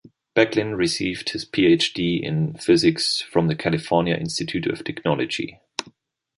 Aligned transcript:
Becklin 0.35 0.75
received 0.75 1.29
his 1.29 1.45
Ph.D. 1.45 2.15
in 2.15 2.55
physics 2.55 3.21
from 3.21 3.45
the 3.45 3.55
California 3.55 4.15
Institute 4.15 4.65
of 4.65 4.83
Technology. 4.83 5.59